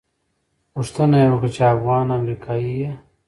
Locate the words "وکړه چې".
1.31-1.61